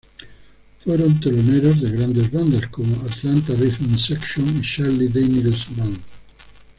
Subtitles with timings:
[0.83, 5.99] Fueron teloneros de grandes bandas como "Atlanta Rhythm Section" y "Charlie Daniels Band".